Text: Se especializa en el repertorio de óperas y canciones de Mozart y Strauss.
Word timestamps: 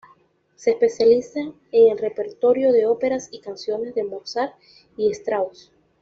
Se 0.55 0.71
especializa 0.71 1.41
en 1.71 1.91
el 1.91 1.99
repertorio 1.99 2.71
de 2.71 2.87
óperas 2.87 3.27
y 3.31 3.39
canciones 3.39 3.93
de 3.93 4.03
Mozart 4.03 4.55
y 4.97 5.11
Strauss. 5.11 5.71